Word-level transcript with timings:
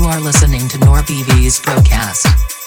You 0.00 0.06
are 0.06 0.18
listening 0.18 0.66
to 0.68 0.78
NorBV's 0.78 1.60
broadcast. 1.60 2.59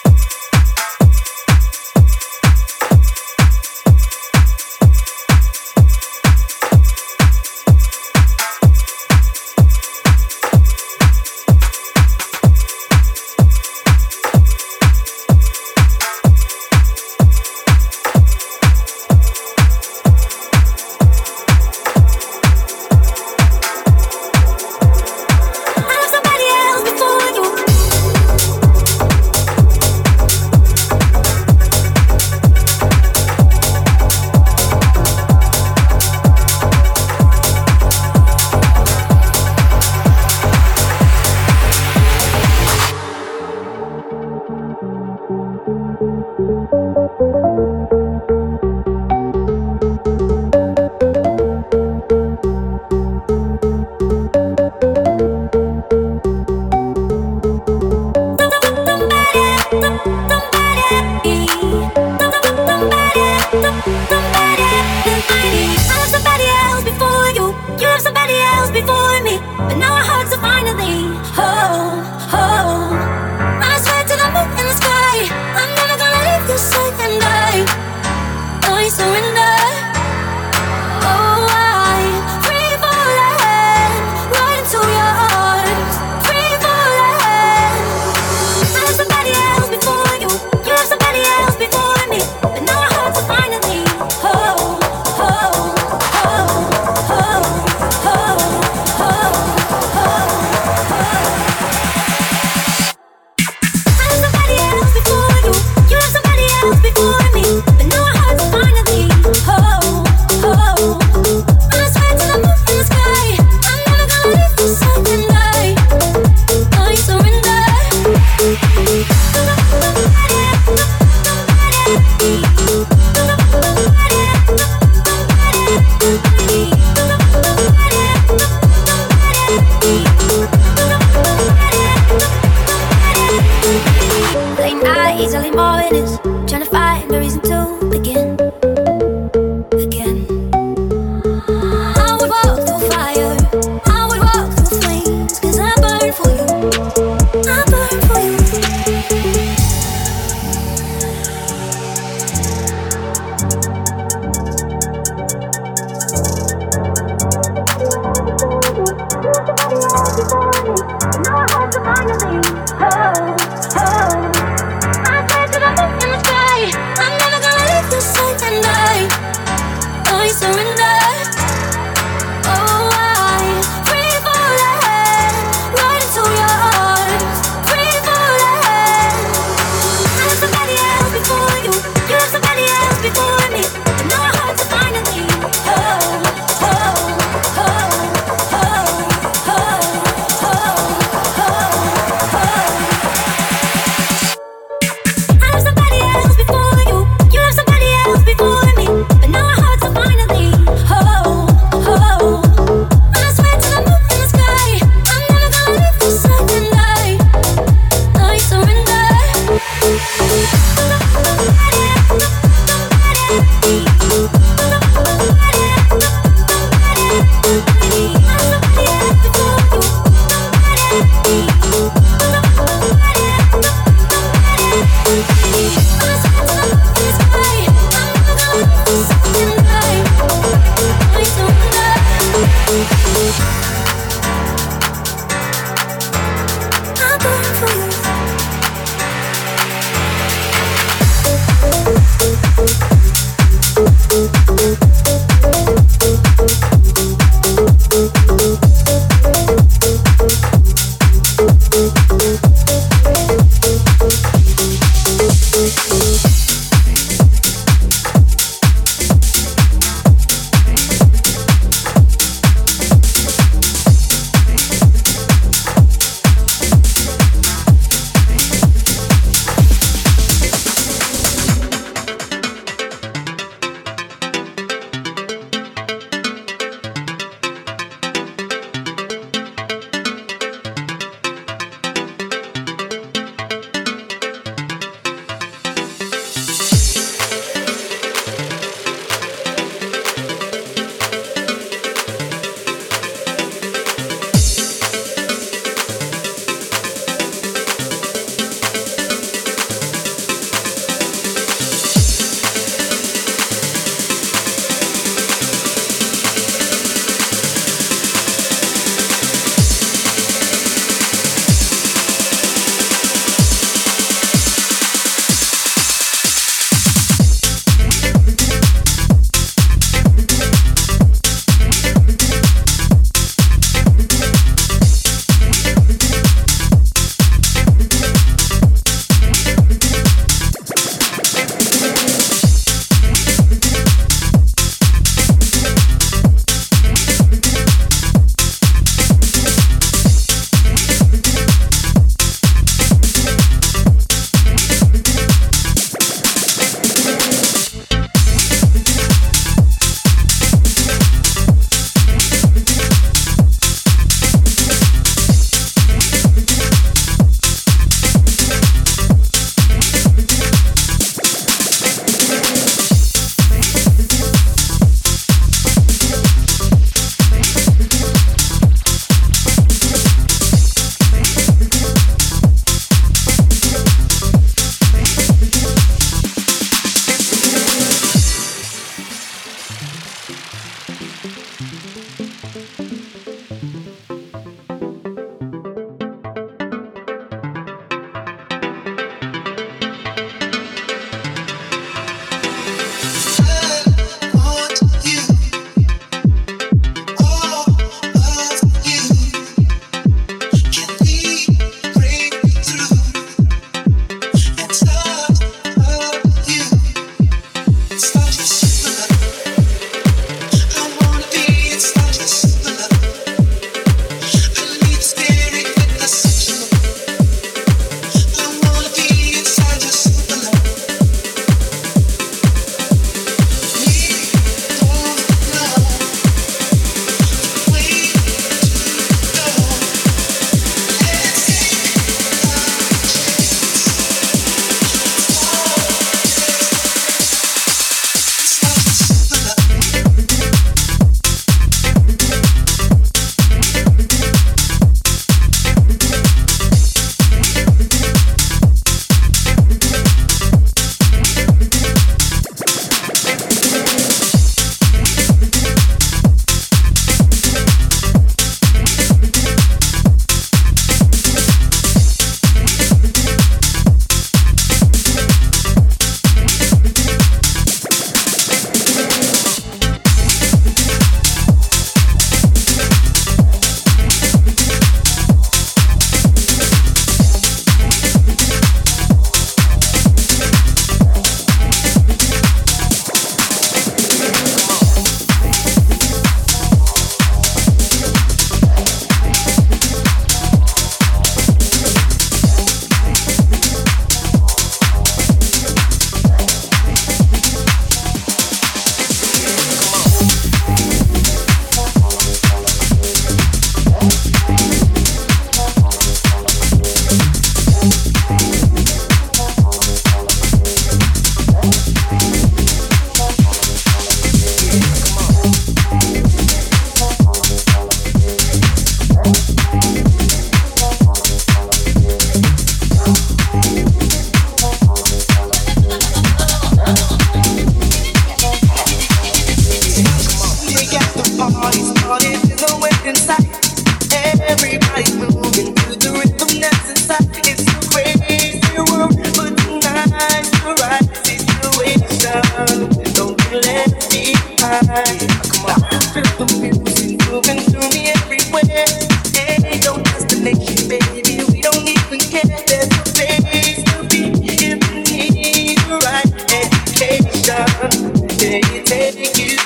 I'm 558.85 558.99
gonna 558.99 559.15
make 559.15 559.37
you 559.39 559.57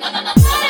mine. 0.00 0.65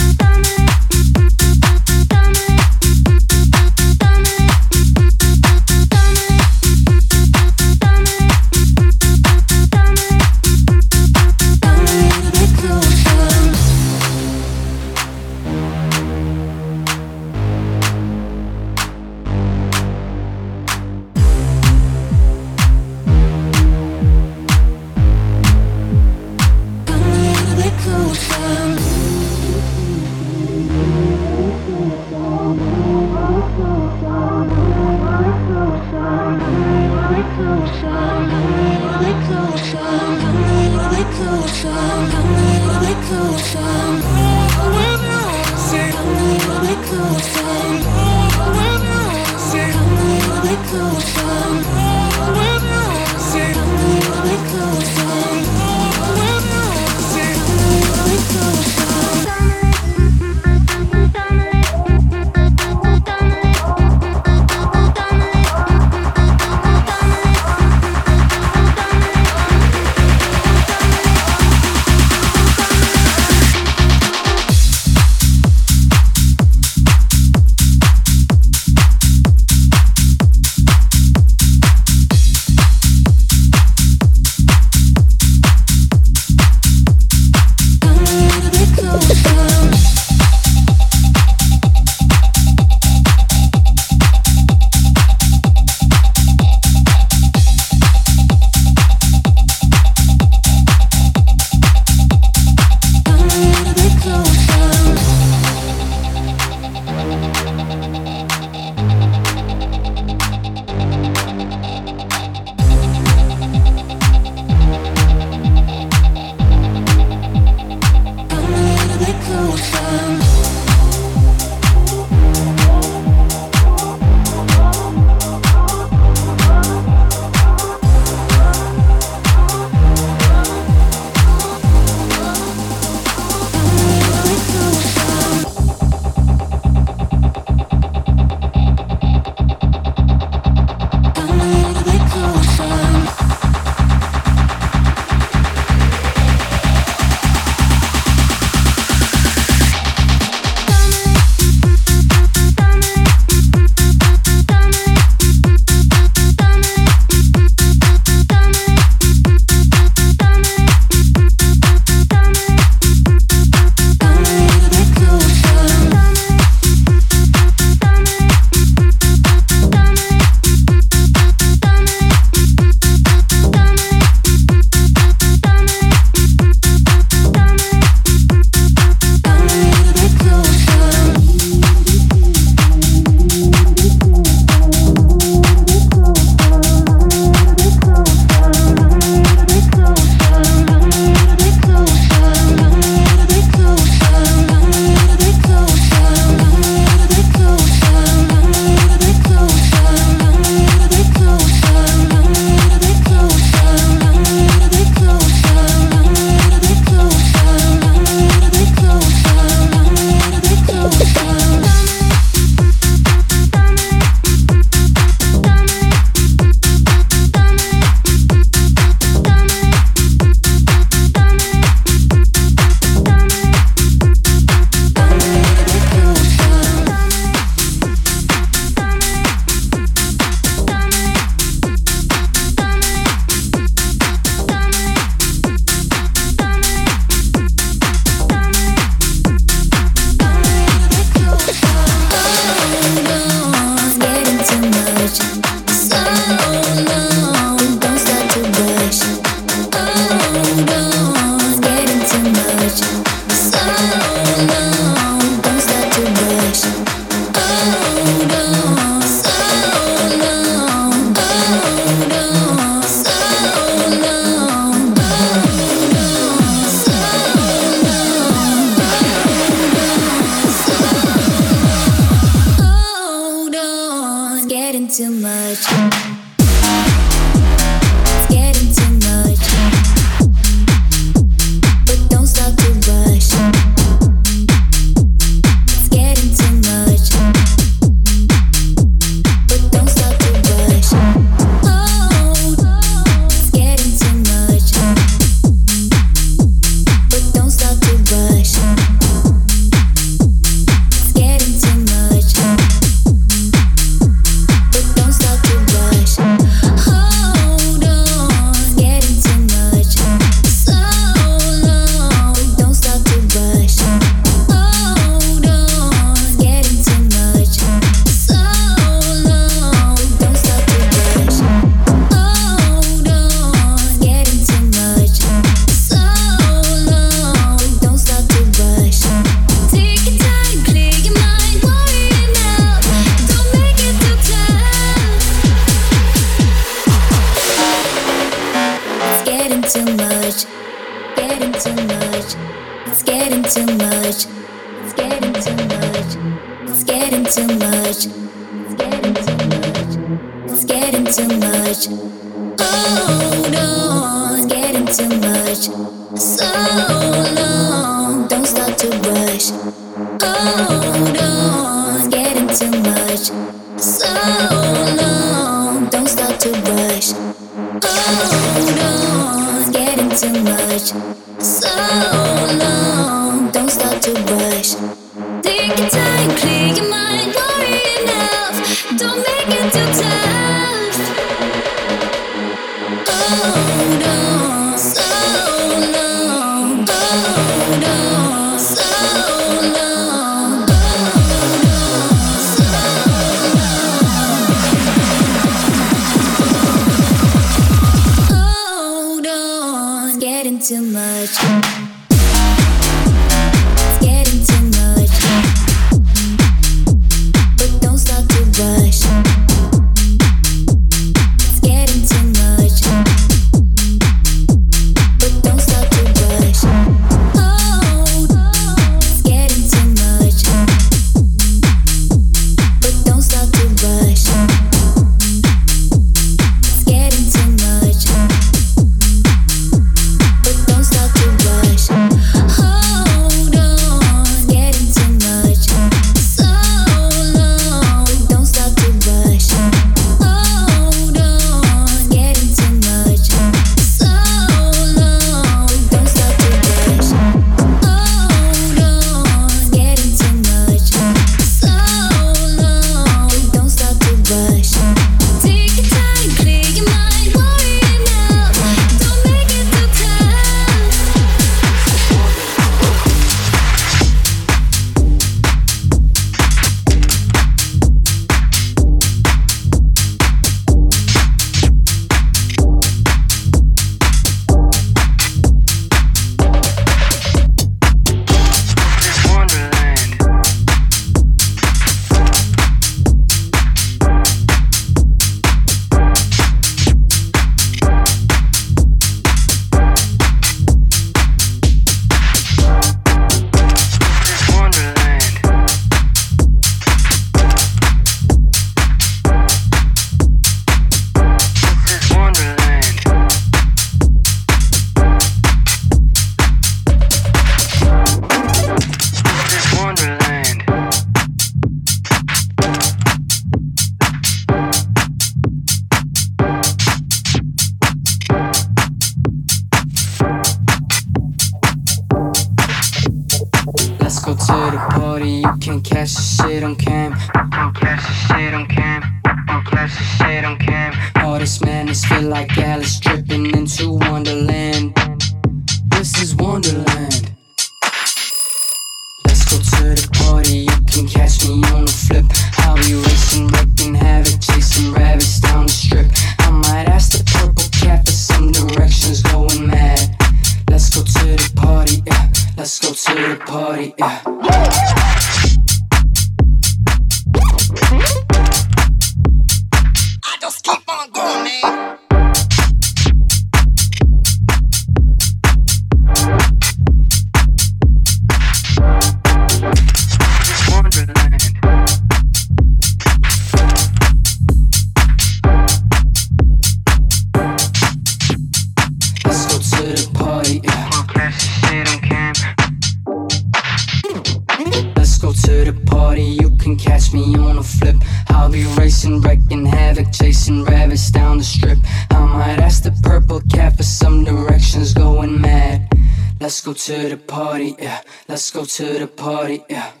Party, 597.51 597.75
yeah. 597.79 598.01
Let's 598.29 598.49
go 598.51 598.63
to 598.63 598.99
the 598.99 599.07
party, 599.07 599.63
yeah. 599.69 600.00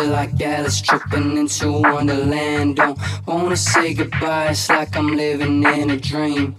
Feel 0.00 0.10
like 0.10 0.40
Alice 0.40 0.80
tripping 0.80 1.36
into 1.36 1.72
Wonderland. 1.72 2.76
Don't 2.76 2.98
wanna 3.26 3.56
say 3.56 3.94
goodbye, 3.94 4.48
it's 4.50 4.68
like 4.68 4.96
I'm 4.96 5.16
living 5.16 5.62
in 5.62 5.90
a 5.90 5.96
dream. 5.96 6.56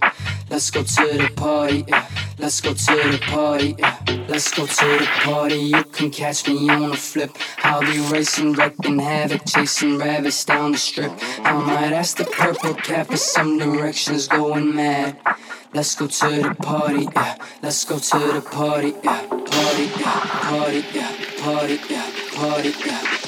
Let's 0.50 0.70
go 0.70 0.82
to 0.82 1.06
the 1.18 1.30
party, 1.34 1.84
yeah. 1.88 2.06
Let's 2.38 2.60
go 2.60 2.72
to 2.72 2.94
the 3.12 3.20
party, 3.26 3.74
yeah. 3.78 3.96
Let's 4.28 4.50
go 4.52 4.66
to 4.66 4.86
the 5.00 5.08
party. 5.24 5.56
You 5.56 5.84
can 5.84 6.10
catch 6.10 6.46
me 6.46 6.68
on 6.68 6.92
a 6.92 6.96
flip. 6.96 7.30
I'll 7.64 7.80
be 7.80 7.98
racing, 8.12 8.52
wrecking 8.52 8.98
havoc, 8.98 9.42
chasing 9.46 9.98
rabbits 9.98 10.44
down 10.44 10.72
the 10.72 10.78
strip. 10.78 11.12
I 11.40 11.52
might 11.52 11.92
ask 11.92 12.16
the 12.16 12.24
purple 12.24 12.74
cap 12.74 13.06
for 13.08 13.16
some 13.16 13.58
directions, 13.58 14.28
going 14.28 14.74
mad. 14.74 15.16
Let's 15.74 15.94
go 15.94 16.06
to 16.06 16.28
the 16.42 16.54
party, 16.54 17.08
yeah. 17.16 17.36
Let's 17.62 17.84
go 17.84 17.98
to 17.98 18.18
the 18.34 18.42
party, 18.42 18.94
yeah. 19.02 19.26
Party, 19.26 19.86
yeah. 19.98 20.20
Party, 20.50 20.84
yeah. 20.94 21.12
Party, 21.38 21.80
yeah. 21.88 21.90
Party, 21.90 21.90
yeah. 21.90 22.10
Party, 22.34 22.72
yeah. 22.86 23.11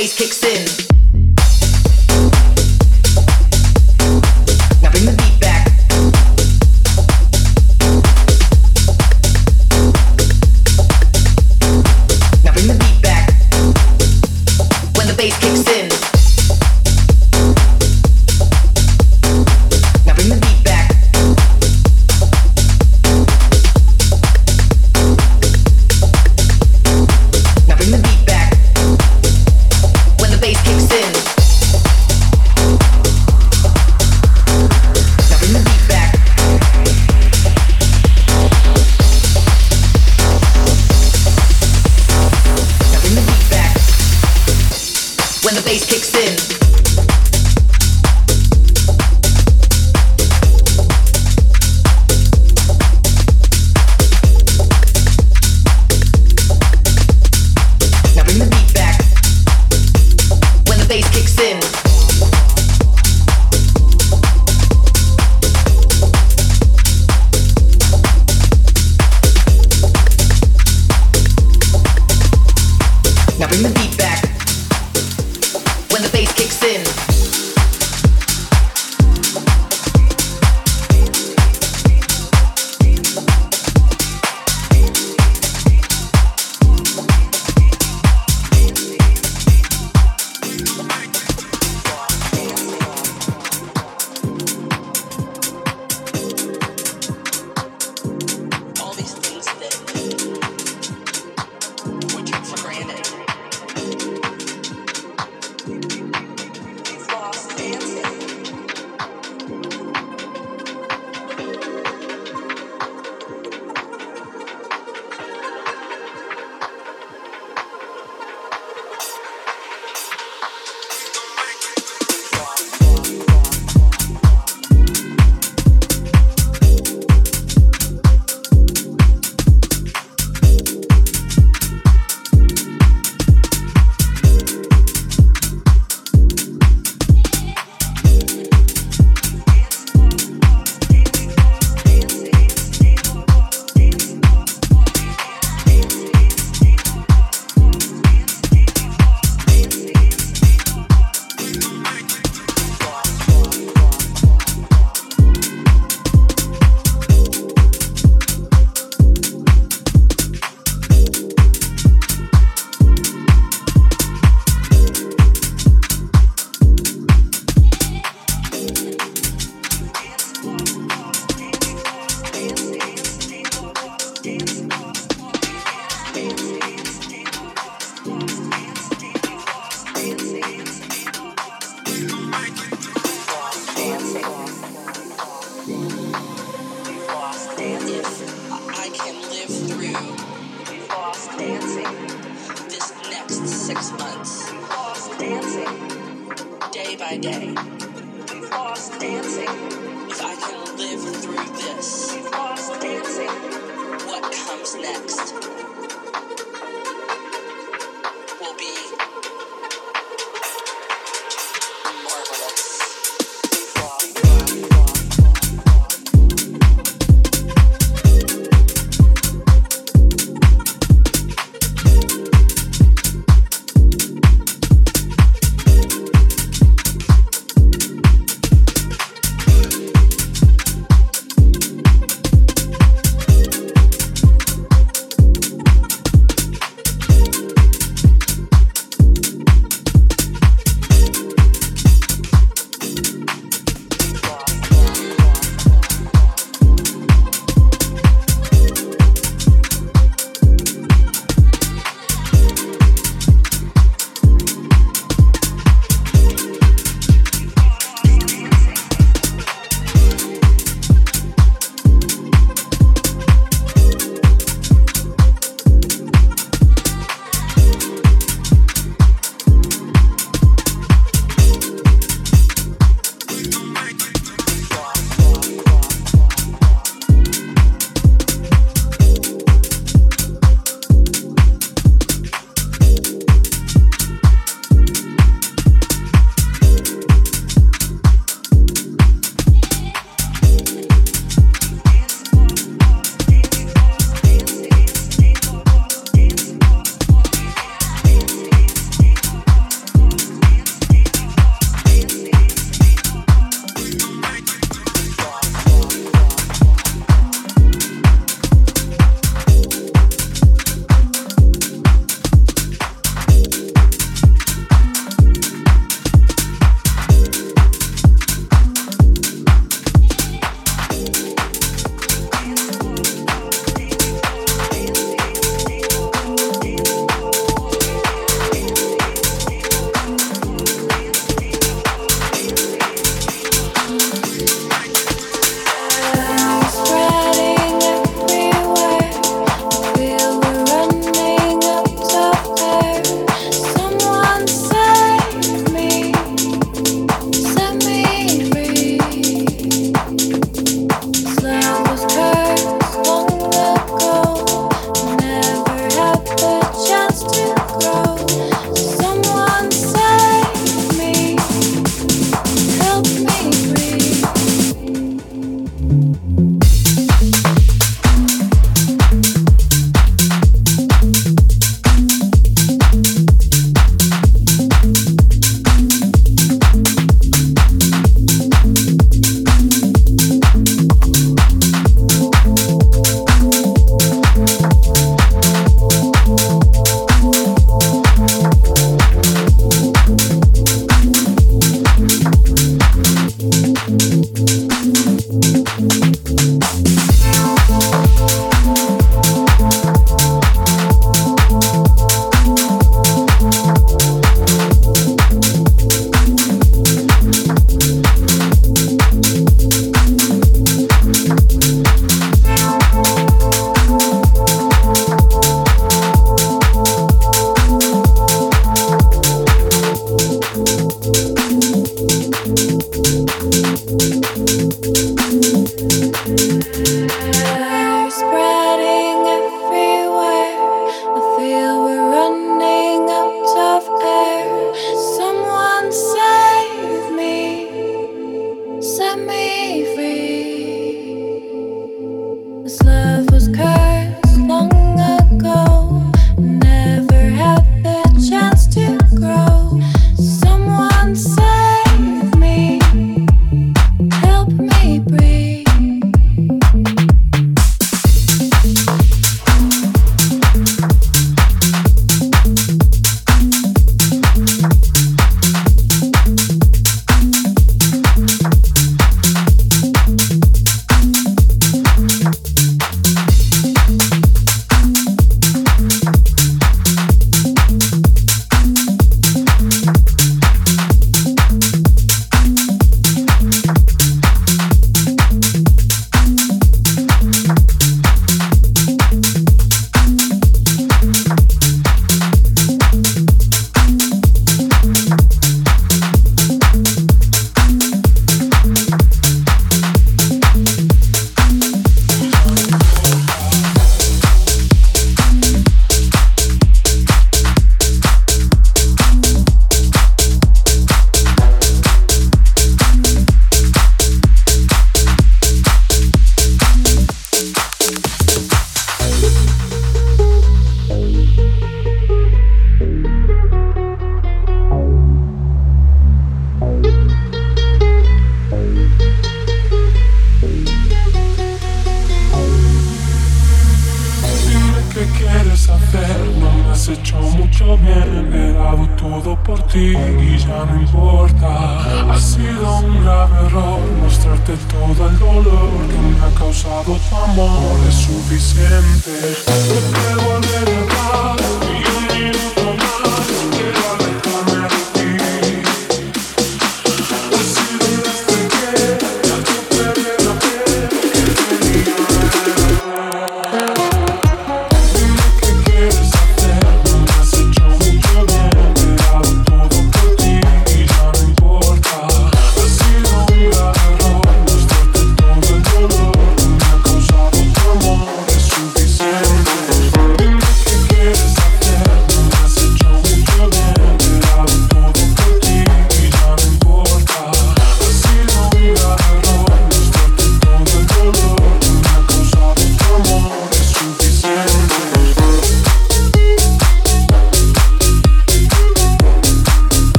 we 0.00 0.06
took 0.06 0.32
for 0.32 0.89